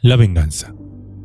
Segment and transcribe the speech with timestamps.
[0.00, 0.76] La venganza.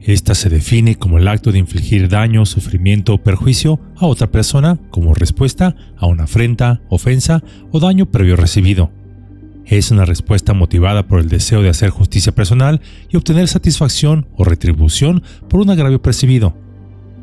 [0.02, 4.80] Esta se define como el acto de infligir daño, sufrimiento o perjuicio a otra persona
[4.90, 8.92] como respuesta a una afrenta, ofensa o daño previo recibido.
[9.64, 14.44] Es una respuesta motivada por el deseo de hacer justicia personal y obtener satisfacción o
[14.44, 16.58] retribución por un agravio percibido.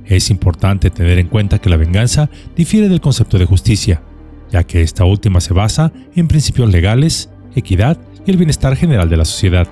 [0.05, 4.05] Es importante tener en cuenta que la venganza difiere del concepto de justicia,
[4.53, 9.17] ya que esta última se basa en principios legales, equidad y el bienestar general de
[9.17, 9.67] la sociedad.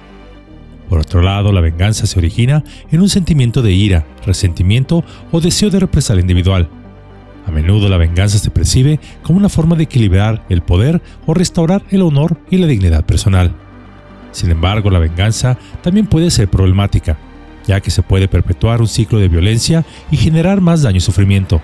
[0.89, 5.71] Por otro lado, la venganza se origina en un sentimiento de ira, resentimiento o deseo
[5.71, 6.68] de represalia individual.
[7.46, 11.82] A menudo la venganza se percibe como una forma de equilibrar el poder o restaurar
[11.90, 13.54] el honor y la dignidad personal.
[14.32, 17.18] Sin embargo, la venganza también puede ser problemática,
[17.66, 21.63] ya que se puede perpetuar un ciclo de violencia y generar más daño y sufrimiento.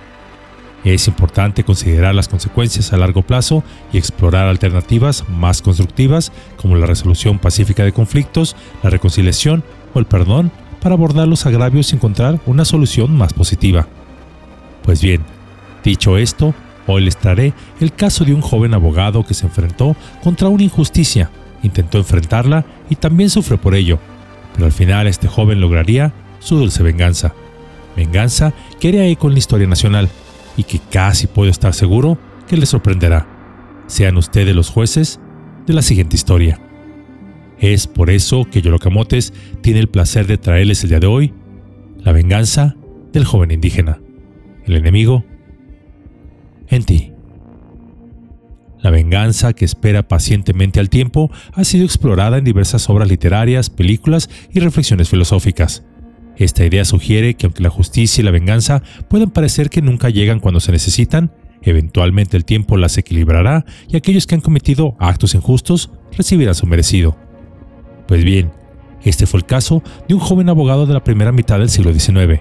[0.85, 6.87] Es importante considerar las consecuencias a largo plazo y explorar alternativas más constructivas como la
[6.87, 10.53] resolución pacífica de conflictos, la reconciliación o el perdón
[10.83, 13.89] para abordar los agravios y encontrar una solución más positiva.
[14.83, 15.23] Pues bien,
[15.83, 16.55] dicho esto,
[16.87, 21.31] hoy les traeré el caso de un joven abogado que se enfrentó contra una injusticia,
[21.63, 23.99] intentó enfrentarla y también sufrió por ello,
[24.53, 27.33] pero al final este joven lograría su dulce venganza.
[27.97, 30.11] Venganza que haría eco en la historia nacional
[30.57, 33.27] y que casi puedo estar seguro que les sorprenderá.
[33.87, 35.21] Sean ustedes los jueces
[35.67, 36.61] de la siguiente historia.
[37.59, 41.35] Es por eso que Yolocamotes tiene el placer de traerles el día de hoy
[41.99, 42.77] la venganza
[43.13, 44.01] del joven indígena.
[44.65, 45.25] El enemigo
[46.69, 47.13] en ti.
[48.81, 54.29] La venganza que espera pacientemente al tiempo ha sido explorada en diversas obras literarias, películas
[54.53, 55.85] y reflexiones filosóficas.
[56.37, 60.41] Esta idea sugiere que aunque la justicia y la venganza puedan parecer que nunca llegan
[60.41, 61.33] cuando se necesitan,
[61.63, 67.17] eventualmente el tiempo las equilibrará y aquellos que han cometido actos injustos recibirán su merecido.
[68.07, 68.53] Pues bien,
[69.03, 72.41] este fue el caso de un joven abogado de la primera mitad del siglo XIX,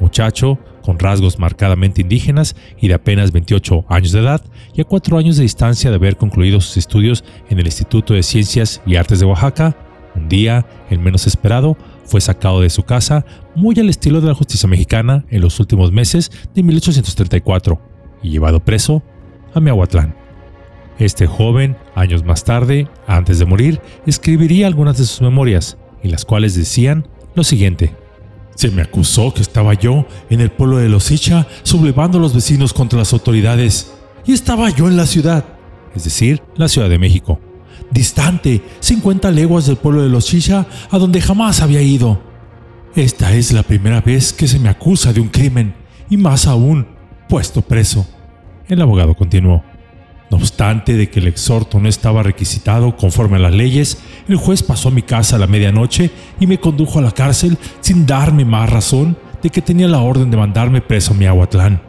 [0.00, 4.42] muchacho con rasgos marcadamente indígenas y de apenas 28 años de edad
[4.74, 8.22] y a cuatro años de distancia de haber concluido sus estudios en el Instituto de
[8.22, 9.76] Ciencias y Artes de Oaxaca,
[10.14, 14.34] un día, el menos esperado, fue sacado de su casa muy al estilo de la
[14.34, 17.80] justicia mexicana en los últimos meses de 1834
[18.22, 19.02] y llevado preso
[19.54, 20.14] a Miahuatlán.
[20.98, 26.24] Este joven, años más tarde, antes de morir, escribiría algunas de sus memorias, en las
[26.24, 27.94] cuales decían lo siguiente.
[28.54, 32.34] Se me acusó que estaba yo en el pueblo de Los Icha sublevando a los
[32.34, 33.92] vecinos contra las autoridades,
[34.24, 35.44] y estaba yo en la ciudad,
[35.94, 37.40] es decir, la Ciudad de México
[37.90, 42.20] distante, 50 leguas del pueblo de los Chicha, a donde jamás había ido.
[42.94, 45.74] Esta es la primera vez que se me acusa de un crimen,
[46.08, 46.86] y más aún,
[47.28, 48.06] puesto preso.
[48.68, 49.62] El abogado continuó.
[50.30, 54.62] No obstante de que el exhorto no estaba requisitado conforme a las leyes, el juez
[54.62, 58.44] pasó a mi casa a la medianoche y me condujo a la cárcel sin darme
[58.44, 61.82] más razón de que tenía la orden de mandarme preso a Miahuatlán.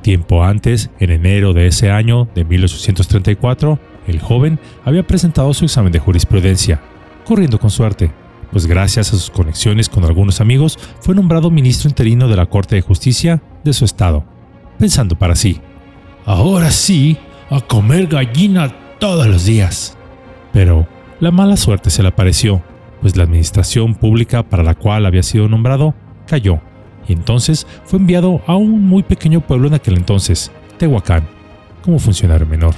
[0.00, 5.92] Tiempo antes, en enero de ese año de 1834, el joven había presentado su examen
[5.92, 6.80] de jurisprudencia,
[7.24, 8.12] corriendo con suerte,
[8.50, 12.76] pues gracias a sus conexiones con algunos amigos fue nombrado ministro interino de la Corte
[12.76, 14.24] de Justicia de su estado,
[14.78, 15.60] pensando para sí,
[16.24, 17.16] ahora sí,
[17.50, 19.96] a comer gallina todos los días.
[20.52, 20.86] Pero
[21.20, 22.62] la mala suerte se le apareció,
[23.00, 25.94] pues la administración pública para la cual había sido nombrado
[26.26, 26.60] cayó,
[27.08, 31.24] y entonces fue enviado a un muy pequeño pueblo en aquel entonces, Tehuacán,
[31.82, 32.74] como funcionario menor.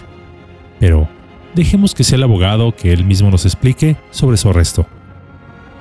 [0.79, 1.09] Pero
[1.55, 4.87] dejemos que sea el abogado que él mismo nos explique sobre su arresto.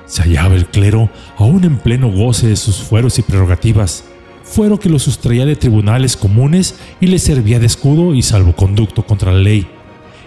[0.06, 4.04] Se hallaba el clero aún en pleno goce de sus fueros y prerrogativas,
[4.42, 9.32] fuero que lo sustraía de tribunales comunes y le servía de escudo y salvoconducto contra
[9.32, 9.66] la ley.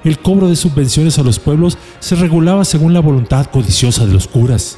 [0.03, 4.27] El cobro de subvenciones a los pueblos se regulaba según la voluntad codiciosa de los
[4.27, 4.77] curas.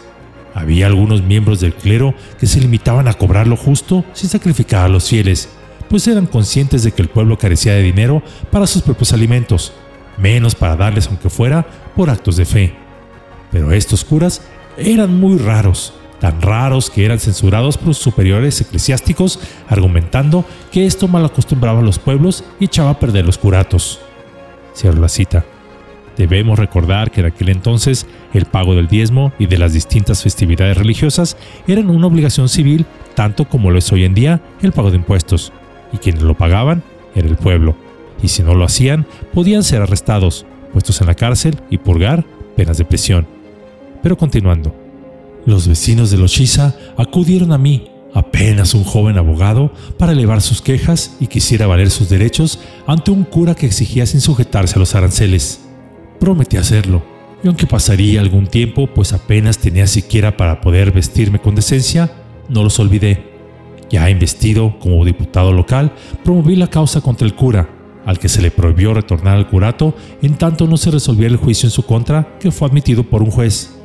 [0.54, 4.90] Había algunos miembros del clero que se limitaban a cobrar lo justo sin sacrificar a
[4.90, 5.50] los fieles,
[5.90, 9.74] pues eran conscientes de que el pueblo carecía de dinero para sus propios alimentos
[10.18, 11.66] menos para darles aunque fuera
[11.96, 12.74] por actos de fe.
[13.52, 14.42] Pero estos curas
[14.78, 21.08] eran muy raros, tan raros que eran censurados por sus superiores eclesiásticos, argumentando que esto
[21.08, 24.00] mal acostumbraba a los pueblos y echaba a perder los curatos.
[24.76, 25.46] Cierro la cita.
[26.18, 30.78] Debemos recordar que en aquel entonces el pago del diezmo y de las distintas festividades
[30.78, 31.38] religiosas
[31.68, 32.86] eran una obligación civil
[33.16, 35.52] tanto como lo es hoy en día el pago de impuestos,
[35.92, 36.84] y quienes lo pagaban
[37.16, 37.76] era el pueblo
[38.24, 42.26] y si no lo hacían, podían ser arrestados, puestos en la cárcel y purgar
[42.56, 43.28] penas de prisión.
[44.02, 44.76] Pero continuando,
[45.46, 46.42] los vecinos de los
[46.98, 52.10] acudieron a mí, apenas un joven abogado, para elevar sus quejas y quisiera valer sus
[52.10, 55.62] derechos ante un cura que exigía sin sujetarse a los aranceles.
[56.20, 57.04] Prometí hacerlo,
[57.44, 62.12] y aunque pasaría algún tiempo, pues apenas tenía siquiera para poder vestirme con decencia,
[62.48, 63.32] no los olvidé.
[63.90, 65.92] Ya investido como diputado local,
[66.24, 67.70] promoví la causa contra el cura,
[68.06, 71.68] al que se le prohibió retornar al curato en tanto no se resolviera el juicio
[71.68, 73.76] en su contra que fue admitido por un juez.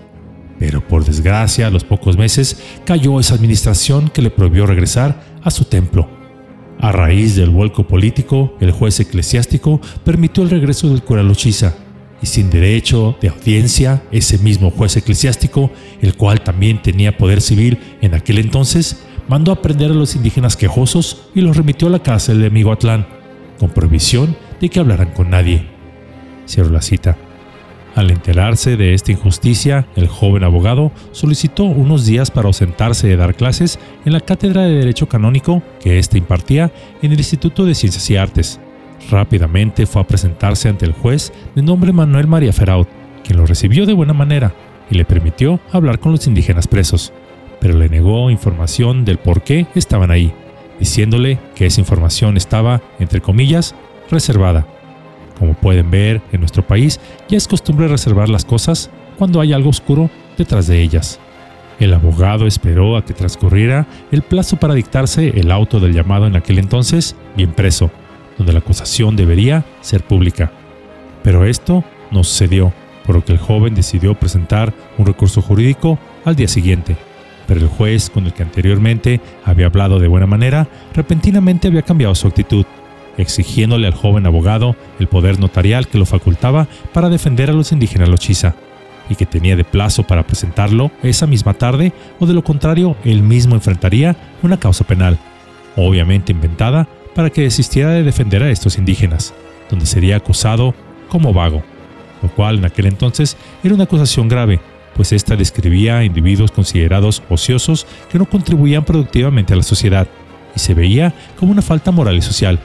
[0.59, 5.51] Pero por desgracia, a los pocos meses cayó esa administración que le prohibió regresar a
[5.51, 6.09] su templo.
[6.81, 11.75] A raíz del vuelco político, el juez eclesiástico permitió el regreso del cura Lochiza,
[12.21, 15.71] y sin derecho de audiencia, ese mismo juez eclesiástico,
[16.01, 20.57] el cual también tenía poder civil en aquel entonces, mandó a prender a los indígenas
[20.57, 23.07] quejosos y los remitió a la cárcel de Migoatlán,
[23.59, 25.67] con prohibición de que hablaran con nadie.
[26.47, 27.17] Cierro la cita.
[27.95, 33.35] Al enterarse de esta injusticia, el joven abogado solicitó unos días para ausentarse de dar
[33.35, 36.71] clases en la cátedra de Derecho Canónico que éste impartía
[37.03, 38.61] en el Instituto de Ciencias y Artes.
[39.11, 42.89] Rápidamente fue a presentarse ante el juez de nombre Manuel María Feraut,
[43.25, 44.55] quien lo recibió de buena manera
[44.91, 47.13] y le permitió hablar con los indígenas presos,
[47.61, 50.33] pero le negó información del por qué estaban ahí,
[50.79, 53.75] diciéndole que esa información estaba, entre comillas,
[54.11, 54.67] reservada.
[55.39, 59.71] Como pueden ver, en nuestro país ya es costumbre reservar las cosas cuando hay algo
[59.71, 61.21] oscuro detrás de ellas.
[61.79, 66.35] El abogado esperó a que transcurriera el plazo para dictarse el auto del llamado en
[66.35, 67.91] aquel entonces, bien preso,
[68.37, 70.51] donde la acusación debería ser pública.
[71.23, 72.73] Pero esto no sucedió,
[73.07, 76.97] por lo que el joven decidió presentar un recurso jurídico al día siguiente.
[77.49, 82.15] Pero el juez, con el que anteriormente había hablado de buena manera, repentinamente había cambiado
[82.15, 82.65] su actitud,
[83.17, 88.09] exigiéndole al joven abogado el poder notarial que lo facultaba para defender a los indígenas
[88.09, 88.55] Lochiza,
[89.11, 93.23] y que tenía de plazo para presentarlo esa misma tarde, o de lo contrario, él
[93.23, 95.19] mismo enfrentaría una causa penal,
[95.75, 99.33] obviamente inventada para que desistiera de defender a estos indígenas,
[99.71, 100.75] donde sería acusado
[101.09, 101.63] como vago,
[102.23, 104.61] lo cual en aquel entonces era una acusación grave,
[104.99, 110.09] pues esta describía a individuos considerados ociosos que no contribuían productivamente a la sociedad,
[110.57, 112.59] y se veía como una falta moral y social.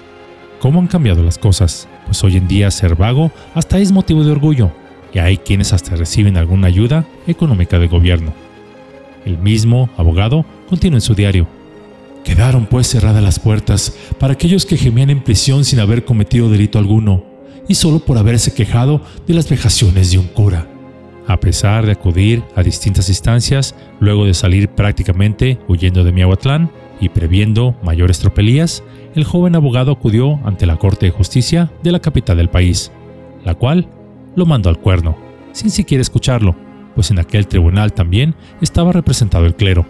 [0.59, 1.87] ¿Cómo han cambiado las cosas?
[2.05, 4.71] Pues hoy en día ser vago hasta es motivo de orgullo,
[5.13, 8.33] y hay quienes hasta reciben alguna ayuda económica del gobierno.
[9.25, 11.47] El mismo abogado continúa en su diario,
[12.23, 16.79] Quedaron pues cerradas las puertas para aquellos que gemían en prisión sin haber cometido delito
[16.79, 17.25] alguno,
[17.67, 20.72] y solo por haberse quejado de las vejaciones de un cura.
[21.27, 27.09] A pesar de acudir a distintas instancias, luego de salir prácticamente huyendo de Miahuatlán y
[27.09, 28.83] previendo mayores tropelías,
[29.15, 32.91] el joven abogado acudió ante la Corte de Justicia de la capital del país,
[33.45, 33.87] la cual
[34.35, 35.15] lo mandó al cuerno,
[35.53, 36.55] sin siquiera escucharlo,
[36.95, 39.85] pues en aquel tribunal también estaba representado el clero.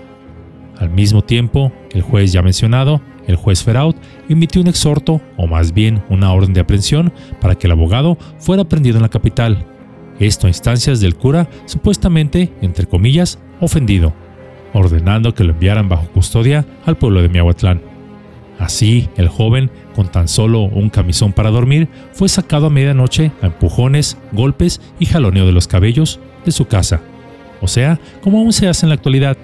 [0.78, 3.96] Al mismo tiempo, el juez ya mencionado, el juez Feraut,
[4.28, 8.66] emitió un exhorto, o más bien una orden de aprehensión, para que el abogado fuera
[8.66, 9.66] prendido en la capital.
[10.20, 14.14] Esto a instancias del cura, supuestamente, entre comillas, ofendido,
[14.74, 17.82] ordenando que lo enviaran bajo custodia al pueblo de Miahuatlán.
[18.60, 23.48] Así, el joven, con tan solo un camisón para dormir, fue sacado a medianoche a
[23.48, 27.02] empujones, golpes y jaloneo de los cabellos de su casa.
[27.62, 29.38] O sea, como aún se hace en la actualidad,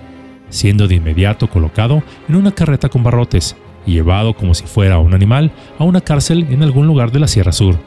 [0.49, 3.55] siendo de inmediato colocado en una carreta con barrotes
[3.85, 7.27] y llevado como si fuera un animal a una cárcel en algún lugar de la
[7.27, 7.79] Sierra Sur,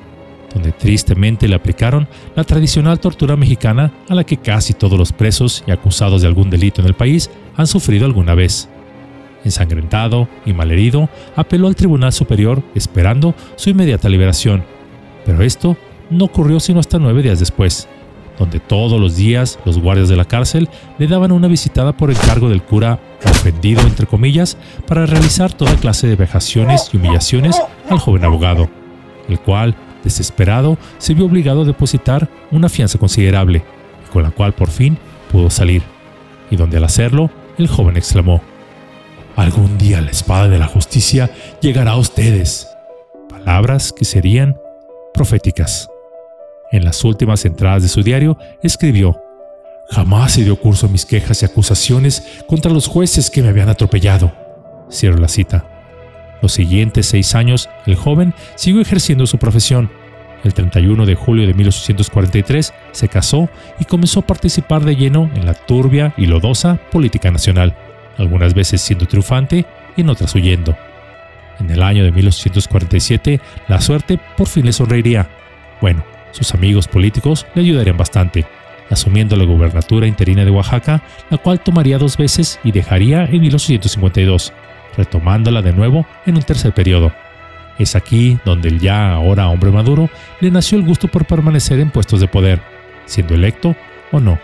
[0.54, 5.64] donde tristemente le aplicaron la tradicional tortura mexicana a la que casi todos los presos
[5.66, 8.69] y acusados de algún delito en el país han sufrido alguna vez.
[9.44, 14.65] Ensangrentado y malherido, apeló al Tribunal Superior esperando su inmediata liberación,
[15.24, 15.76] pero esto
[16.10, 17.88] no ocurrió sino hasta nueve días después,
[18.38, 22.48] donde todos los días los guardias de la cárcel le daban una visitada por encargo
[22.48, 27.60] del cura ofendido, entre comillas, para realizar toda clase de vejaciones y humillaciones
[27.91, 28.69] al joven abogado,
[29.29, 33.64] el cual, desesperado, se vio obligado a depositar una fianza considerable,
[34.12, 34.98] con la cual por fin
[35.30, 35.82] pudo salir,
[36.50, 38.42] y donde al hacerlo, el joven exclamó,
[39.36, 41.30] Algún día la espada de la justicia
[41.60, 42.68] llegará a ustedes.
[43.28, 44.58] Palabras que serían
[45.14, 45.88] proféticas.
[46.70, 49.20] En las últimas entradas de su diario escribió,
[49.90, 53.68] Jamás se dio curso a mis quejas y acusaciones contra los jueces que me habían
[53.68, 54.32] atropellado.
[54.90, 55.71] Cierro la cita.
[56.43, 59.91] Los siguientes seis años, el joven siguió ejerciendo su profesión.
[60.44, 65.46] El 31 de julio de 1843 se casó y comenzó a participar de lleno en
[65.46, 67.77] la turbia y lodosa política nacional,
[68.19, 69.65] algunas veces siendo triunfante
[69.96, 70.77] y en otras huyendo.
[71.61, 75.29] En el año de 1847, la suerte por fin le sonreiría.
[75.81, 78.44] Bueno, sus amigos políticos le ayudarían bastante,
[78.91, 84.53] asumiendo la gubernatura interina de Oaxaca, la cual tomaría dos veces y dejaría en 1852,
[84.96, 87.13] retomándola de nuevo en un tercer periodo.
[87.79, 91.91] Es aquí donde el ya ahora hombre maduro le nació el gusto por permanecer en
[91.91, 92.61] puestos de poder,
[93.06, 93.75] siendo electo
[94.11, 94.39] o no.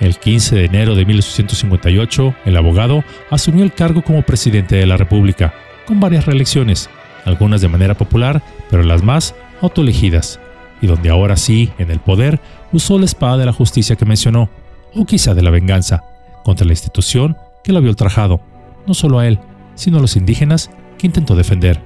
[0.00, 4.96] El 15 de enero de 1858, el abogado asumió el cargo como presidente de la
[4.96, 5.54] República,
[5.86, 6.90] con varias reelecciones,
[7.24, 10.40] algunas de manera popular, pero las más autoelegidas,
[10.80, 12.40] y donde ahora sí, en el poder,
[12.72, 14.50] usó la espada de la justicia que mencionó,
[14.94, 16.02] o quizá de la venganza,
[16.42, 18.40] contra la institución que lo había ultrajado,
[18.86, 19.38] no solo a él,
[19.74, 21.80] sino a los indígenas que intentó defender.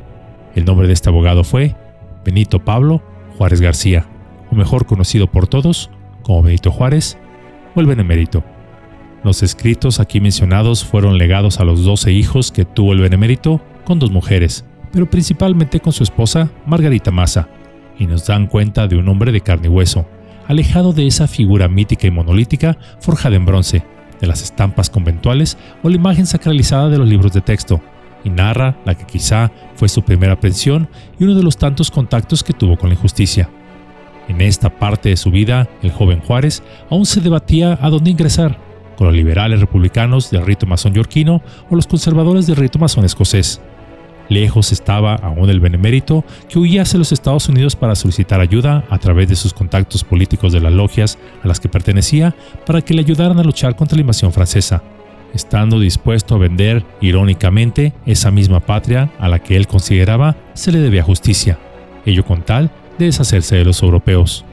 [0.54, 1.76] El nombre de este abogado fue
[2.24, 3.02] Benito Pablo
[3.36, 4.06] Juárez García,
[4.50, 5.90] o mejor conocido por todos
[6.22, 7.18] como Benito Juárez
[7.74, 8.44] o el Benemérito.
[9.24, 13.98] Los escritos aquí mencionados fueron legados a los doce hijos que tuvo el Benemérito con
[13.98, 17.48] dos mujeres, pero principalmente con su esposa Margarita Maza,
[17.98, 20.06] y nos dan cuenta de un hombre de carne y hueso,
[20.46, 23.82] alejado de esa figura mítica y monolítica forjada en bronce,
[24.20, 27.80] de las estampas conventuales o la imagen sacralizada de los libros de texto,
[28.24, 32.42] y narra la que quizá fue su primera aprensión y uno de los tantos contactos
[32.42, 33.48] que tuvo con la injusticia.
[34.28, 38.58] En esta parte de su vida, el joven Juárez aún se debatía a dónde ingresar,
[38.96, 43.60] con los liberales republicanos del rito masón yorquino o los conservadores del rito masón escocés.
[44.28, 48.98] Lejos estaba aún el benemérito que huía hacia los Estados Unidos para solicitar ayuda a
[48.98, 52.34] través de sus contactos políticos de las logias a las que pertenecía
[52.66, 54.82] para que le ayudaran a luchar contra la invasión francesa,
[55.34, 60.78] estando dispuesto a vender, irónicamente, esa misma patria a la que él consideraba se le
[60.78, 61.58] debía justicia,
[62.04, 64.44] ello con tal de deshacerse de los europeos.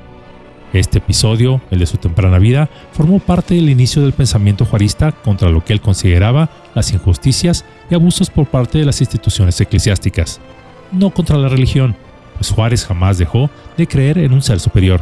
[0.75, 5.49] Este episodio, el de su temprana vida, formó parte del inicio del pensamiento juarista contra
[5.49, 10.41] lo que él consideraba las injusticias y abusos por parte de las instituciones eclesiásticas,
[10.91, 11.95] no contra la religión,
[12.35, 14.99] pues Juárez jamás dejó de creer en un ser superior,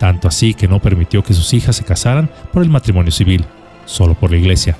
[0.00, 3.44] tanto así que no permitió que sus hijas se casaran por el matrimonio civil,
[3.84, 4.76] solo por la iglesia,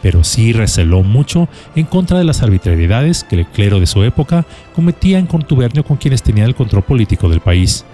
[0.00, 4.46] pero sí receló mucho en contra de las arbitrariedades que el clero de su época
[4.76, 7.84] cometía en contubernio con quienes tenían el control político del país.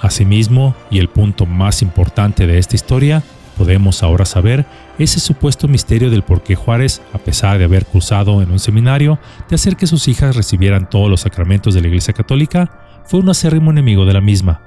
[0.00, 3.22] Asimismo, y el punto más importante de esta historia,
[3.58, 4.64] podemos ahora saber
[4.98, 9.18] ese supuesto misterio del por qué Juárez, a pesar de haber cruzado en un seminario
[9.50, 12.70] de hacer que sus hijas recibieran todos los sacramentos de la Iglesia Católica,
[13.04, 14.62] fue un acérrimo enemigo de la misma,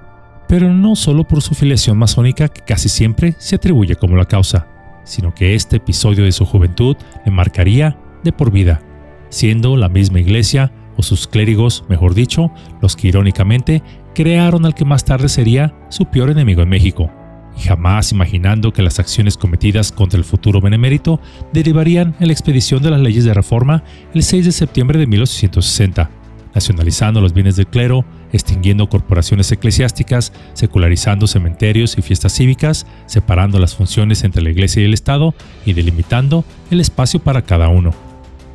[0.48, 4.68] pero no solo por su filiación masónica que casi siempre se atribuye como la causa,
[5.04, 8.82] sino que este episodio de su juventud le marcaría de por vida,
[9.30, 13.82] siendo la misma iglesia, o sus clérigos, mejor dicho, los que irónicamente
[14.14, 17.12] crearon al que más tarde sería su peor enemigo en México,
[17.58, 21.20] y jamás imaginando que las acciones cometidas contra el futuro benemérito
[21.52, 26.10] derivarían en la expedición de las leyes de reforma el 6 de septiembre de 1860,
[26.54, 33.76] nacionalizando los bienes del clero, extinguiendo corporaciones eclesiásticas, secularizando cementerios y fiestas cívicas, separando las
[33.76, 35.34] funciones entre la Iglesia y el Estado
[35.66, 37.92] y delimitando el espacio para cada uno.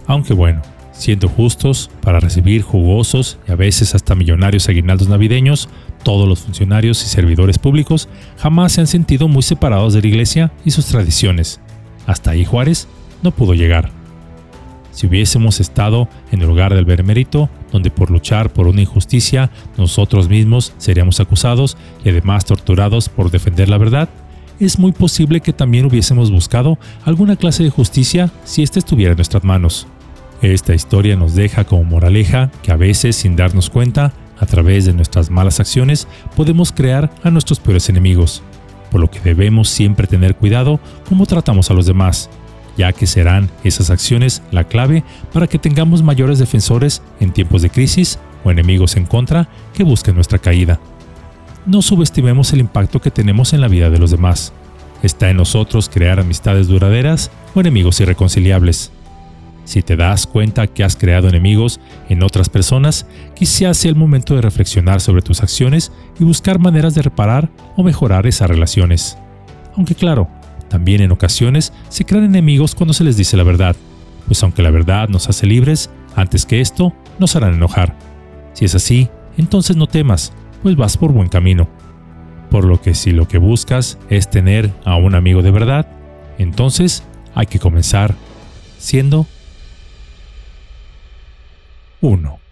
[0.06, 0.62] Aunque bueno,
[0.98, 5.68] siendo justos, para recibir jugosos y a veces hasta millonarios aguinaldos navideños,
[6.02, 10.52] todos los funcionarios y servidores públicos jamás se han sentido muy separados de la Iglesia
[10.64, 11.60] y sus tradiciones.
[12.06, 12.88] Hasta ahí Juárez
[13.22, 13.90] no pudo llegar.
[14.90, 20.28] Si hubiésemos estado en el lugar del benemérito, donde por luchar por una injusticia nosotros
[20.28, 24.08] mismos seríamos acusados y además torturados por defender la verdad,
[24.58, 29.18] es muy posible que también hubiésemos buscado alguna clase de justicia si ésta estuviera en
[29.18, 29.86] nuestras manos.
[30.42, 34.92] Esta historia nos deja como moraleja que a veces, sin darnos cuenta, a través de
[34.92, 38.42] nuestras malas acciones, podemos crear a nuestros peores enemigos,
[38.90, 40.78] por lo que debemos siempre tener cuidado
[41.08, 42.30] cómo tratamos a los demás,
[42.76, 45.02] ya que serán esas acciones la clave
[45.32, 50.14] para que tengamos mayores defensores en tiempos de crisis o enemigos en contra que busquen
[50.14, 50.78] nuestra caída.
[51.66, 54.52] No subestimemos el impacto que tenemos en la vida de los demás.
[55.02, 58.92] Está en nosotros crear amistades duraderas o enemigos irreconciliables.
[59.68, 64.34] Si te das cuenta que has creado enemigos en otras personas, quizás sea el momento
[64.34, 69.18] de reflexionar sobre tus acciones y buscar maneras de reparar o mejorar esas relaciones.
[69.76, 70.26] Aunque claro,
[70.70, 73.76] también en ocasiones se crean enemigos cuando se les dice la verdad,
[74.26, 77.94] pues aunque la verdad nos hace libres, antes que esto nos harán enojar.
[78.54, 80.32] Si es así, entonces no temas,
[80.62, 81.68] pues vas por buen camino.
[82.50, 85.86] Por lo que si lo que buscas es tener a un amigo de verdad,
[86.38, 87.02] entonces
[87.34, 88.14] hay que comenzar
[88.78, 89.26] siendo
[92.00, 92.47] uno.